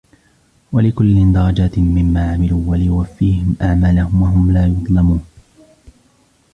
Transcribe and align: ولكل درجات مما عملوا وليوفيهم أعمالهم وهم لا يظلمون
ولكل 0.71 1.31
درجات 1.33 1.79
مما 1.79 2.31
عملوا 2.33 2.61
وليوفيهم 2.71 3.55
أعمالهم 3.61 4.21
وهم 4.21 4.51
لا 4.51 4.65
يظلمون 4.67 5.25